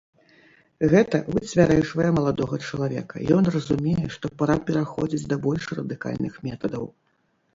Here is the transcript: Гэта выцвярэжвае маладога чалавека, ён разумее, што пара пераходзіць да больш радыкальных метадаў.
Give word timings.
Гэта 0.91 1.19
выцвярэжвае 1.33 2.07
маладога 2.19 2.57
чалавека, 2.69 3.15
ён 3.37 3.43
разумее, 3.55 4.07
што 4.15 4.33
пара 4.39 4.57
пераходзіць 4.69 5.29
да 5.35 5.39
больш 5.45 5.63
радыкальных 5.81 6.33
метадаў. 6.49 6.83